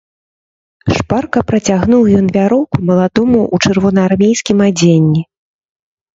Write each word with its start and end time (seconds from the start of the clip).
Шпарка 0.95 1.43
працягнуў 1.51 2.03
ён 2.21 2.25
вяроўку 2.39 2.77
маладому 2.89 3.41
ў 3.53 3.67
чырвонаармейскім 3.67 4.57
адзенні. 4.71 5.21